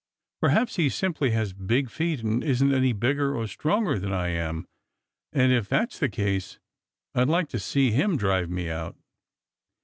[0.41, 4.67] Perhaps he simply has big feet and isn't any bigger or stronger than I am,
[5.31, 6.57] and if that's the case
[7.13, 8.95] I'd like to see him drive me out!"